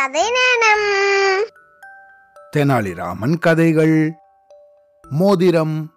[0.00, 0.84] கதை நேரம்
[2.56, 4.12] தெனாலிராமன் கதைகள்.
[5.08, 5.94] மோதிரம்.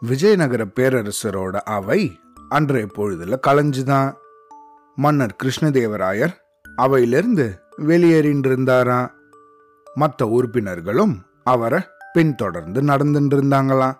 [0.00, 4.12] விஜயநகர பேரரசரோட அவை அன்றைய பொழுதுல கலைஞ்சுதான்.
[4.94, 6.34] மன்னர் கிருஷ்ணதேவராயர்
[6.76, 9.12] அவையிலிருந்து வெளியேறின்னு இருந்தாராம்
[9.94, 11.80] மற்ற உறுப்பினர்களும் அவரை
[12.12, 13.98] பின்தொடர்ந்து நடந்துட்டு இருந்தாங்களாம்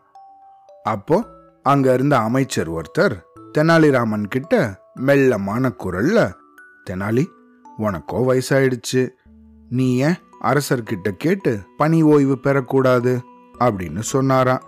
[0.83, 1.25] அப்போ
[1.63, 3.17] அங்க இருந்த அமைச்சர் ஒருத்தர்
[3.59, 6.31] தெனாலிராமன் கிட்ட மெல்லமான குரல்ல
[6.91, 7.27] தெனாலி
[7.79, 9.09] உனக்கோ வயசாயிடுச்சு.
[9.71, 13.21] நீ ஏன் அரசர்கிட்ட கேட்டு பணி ஓய்வு பெறக்கூடாது?
[13.61, 14.63] அப்படின்னு சொன்னாராம்.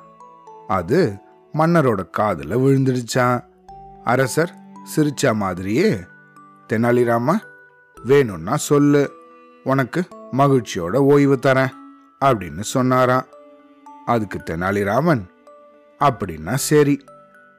[0.69, 1.19] அது
[1.55, 3.45] மன்னரோட காதில் விழுந்துடுச்சான்
[4.05, 4.55] அரசர்
[4.97, 5.99] சிரிச்சா மாதிரியே
[6.73, 7.39] தெனாலிராமா
[8.05, 9.13] வேணும்னா சொல்லு.
[9.65, 11.71] உனக்கு மகிழ்ச்சியோட ஓய்வு தரேன்
[12.21, 13.25] அப்படின்னு சொன்னாராம்.
[14.07, 15.23] அதுக்கு தெனாலிராமன்
[16.01, 17.05] அப்படின்னா சரி.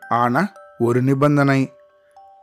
[0.09, 1.73] ஆனா ஒரு நிபந்தனை.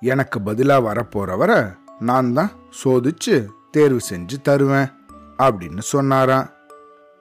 [0.00, 2.50] எனக்கு பதிலாக வரப்போறவரை நான் தான்
[2.84, 4.86] சோதிச்சு தேர்வு செஞ்சு தருவேன்
[5.38, 6.46] அப்படின்னு சொன்னாராம்.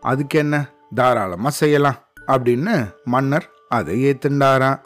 [0.01, 0.69] அதுக்கு என்ன?
[0.95, 1.95] தாராளமாக செய்யலாம்
[2.27, 4.79] அப்படின்னு மன்னர் அதை ஏத்துண்டாராம்.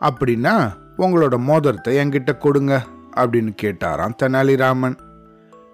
[0.00, 2.82] அப்படின்னா உங்களோட மோதிரத்தை என்கிட்ட கொடுங்க
[3.16, 4.98] அப்படின்னு கேட்டாராம் தெனாலிராமன்.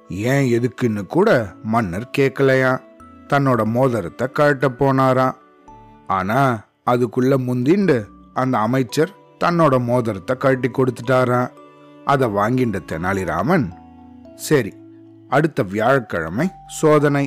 [0.09, 2.83] ஏன் எதுக்குன்னு கூட மன்னர் கேட்கலையாம்
[3.28, 5.34] தன்னோட மோதிரத்தை கழட்ட போனாராம்.
[6.06, 6.59] ஆனா
[6.91, 9.11] அதுக்குள்ள முந்திண்டு அந்த அமைச்சர்
[9.44, 11.50] தன்னோட மோதிரத்தை கழட்டி கொடுத்துட்டாரான்
[12.05, 13.66] அதை வாங்கிட்ட தெனாலிராமன்
[14.47, 14.72] சரி
[15.28, 16.47] அடுத்த வியாழக்கிழமை
[16.78, 17.24] சோதனை.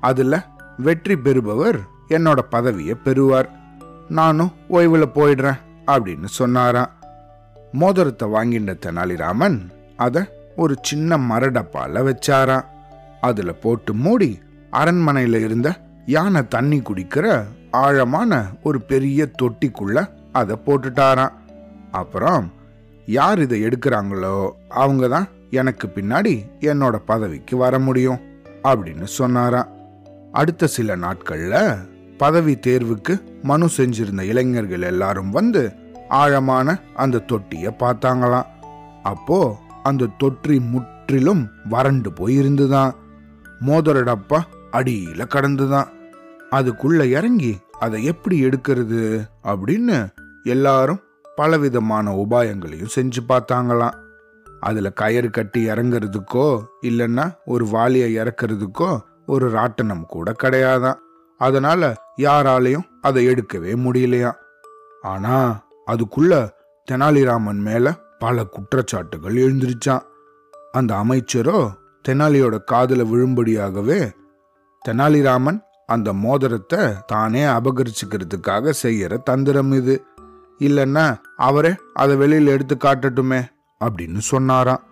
[0.00, 0.44] அதில்
[0.76, 3.48] வெற்றி பெறுபவர் என்னோட பதவியை பெறுவார்.
[4.08, 6.92] நானும் ஓய்வில் போயிடுறேன் அப்படின்னு சொன்னாராம்.
[7.72, 9.58] மோதிரத்தை வாங்கிட்ட தெனாலிராமன்
[9.96, 10.22] அதை
[10.56, 12.68] ஒரு சின்ன மரடப்பால வச்சாராம்.
[13.20, 14.30] அதில் போட்டு மூடி
[14.70, 15.68] அரண்மனையில் இருந்த
[16.06, 17.26] யானை தண்ணி குடிக்கிற
[17.70, 19.98] ஆழமான ஒரு பெரிய தொட்டிக்குள்ள
[20.32, 21.36] அதை போட்டுட்டாராம்.
[21.90, 22.46] அப்புறம்
[23.06, 28.20] யார் இதை எடுக்கிறாங்களோ அவங்க தான் எனக்கு பின்னாடி என்னோட பதவிக்கு வர முடியும்
[28.62, 29.68] அப்படின்னு சொன்னாராம்.
[30.32, 31.78] அடுத்த சில நாட்கள்ல
[32.16, 35.72] பதவி தேர்வுக்கு மனு செஞ்சிருந்த இளைஞர்கள் எல்லாரும் வந்து
[36.08, 38.46] ஆழமான அந்த தொட்டியை பார்த்தாங்களாம்.
[39.02, 42.94] அப்போ அந்த தொற்றி முற்றிலும் வறண்டு போய் இருந்துதான்
[43.66, 44.40] மோதிர டப்பா
[44.72, 45.88] அடியில கடந்துதான்.
[46.50, 49.28] அதுக்குள்ள இறங்கி அதை எப்படி எடுக்கிறது?
[49.44, 50.08] அப்படின்னு
[50.44, 51.00] எல்லாரும்
[51.40, 53.98] பலவிதமான உபாயங்களையும் செஞ்சு பார்த்தாங்களாம்.
[54.60, 56.48] அதில் கயிறு கட்டி இறங்குறதுக்கோ
[56.88, 58.90] இல்லைன்னா ஒரு வாளியை இறக்குறதுக்கோ
[59.26, 60.98] ஒரு ராட்டனம் கூட கிடையாதான்
[61.40, 61.82] அதனால
[62.18, 64.32] யாராலையும் அதை எடுக்கவே முடியலையா
[65.02, 65.36] ஆனா
[65.86, 66.34] அதுக்குள்ள
[66.88, 70.04] தெனாலிராமன் மேல பல குற்றச்சாட்டுகள் எழுந்திருச்சான்
[70.72, 71.60] அந்த அமைச்சரோ
[72.04, 74.00] தெனாலியோட காதில் விழும்படியாகவே
[74.82, 79.94] தெனாலிராமன் அந்த மோதிரத்தை தானே அபகரிச்சுக்கிறதுக்காக செய்யற தந்திரம் இது.
[80.60, 81.04] இல்லைன்னா
[81.36, 83.40] அவரே அதை வெளியில் எடுத்து காட்டட்டுமே
[83.80, 84.82] அப்படின்னு சொன்னாராம்.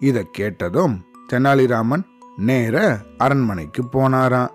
[0.00, 0.94] இதை கேட்டதும்
[1.32, 2.04] தெனாலிராமன்
[2.36, 4.52] நேர அரண்மனைக்கு போனாராம்.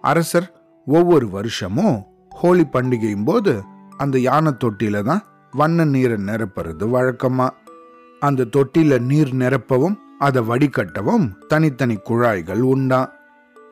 [0.00, 0.48] அரசர்
[0.86, 1.96] ஒவ்வொரு வருஷமும்
[2.30, 3.62] ஹோலி பண்டிகையும் போது
[3.96, 7.48] அந்த யானை தொட்டியில தான் வண்ண நீரை நிரப்புறது வழக்கமா.
[8.22, 13.12] அந்த தொட்டியில நீர் நிரப்பவும் அதை வடிகட்டவும் தனித்தனி குழாய்கள் உண்டான்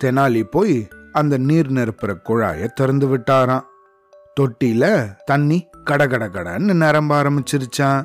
[0.05, 3.67] தெனாலி போய் அந்த நீர் நிரப்புற குழாயை திறந்து விட்டாராம்.
[4.41, 4.85] தொட்டியில
[5.25, 8.01] தண்ணி கடகட கடன்னு நிரம்ப ஆரம்பிச்சிருச்சான்.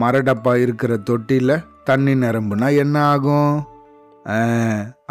[0.00, 1.50] மரடப்பா இருக்கிற தொட்டியில
[1.84, 3.52] தண்ணி நிரம்புனா என்ன ஆகும்?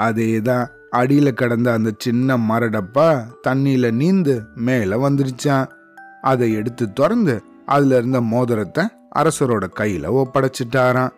[0.01, 0.65] அதேதான்.
[0.91, 3.07] அடியில கிடந்த அந்த சின்ன மரடப்பா
[3.47, 5.67] தண்ணியில நீந்து மேல வந்துருச்சான்.
[6.21, 7.35] அதை எடுத்து திறந்து
[7.65, 8.85] அதுல இருந்த மோதிரத்தை
[9.15, 11.13] அரசரோட கையில ஒப்படைச்சிட்டாராம்.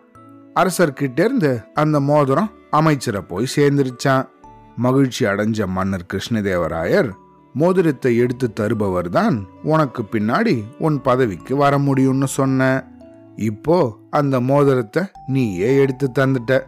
[0.56, 4.28] அரசர்கிட்ட இருந்து அந்த மோதிரம் அமைச்சரை போய் சேர்ந்துருச்சான்.
[4.76, 7.10] மகிழ்ச்சி அடைஞ்ச மன்னர் கிருஷ்ணதேவராயர்
[7.54, 12.88] மோதிரத்தை எடுத்து தருபவர் தான் உனக்கு பின்னாடி உன் பதவிக்கு வர முடியும்னு சொன்ன.
[13.36, 16.62] இப்போ அந்த மோதிரத்தை நீயே எடுத்து தந்துட்ட.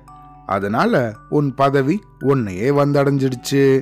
[0.45, 3.81] அதனால உன் பதவி உன்னையே வந்தடைஞ்சிடுச்சு.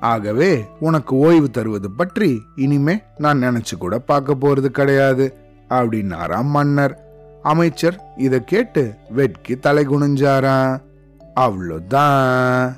[0.00, 5.36] ஆகவே உனக்கு ஓய்வு தருவது பற்றி இனிமே நான் நினைச்சு கூட பார்க்க போறது கிடையாது
[5.68, 7.04] அப்படின்னாராம் மன்னர்.
[7.42, 10.80] அமைச்சர் இதை கேட்டு வெட்கி தலை குனிஞ்சாராம்
[11.36, 12.72] அவ்வளோதான்.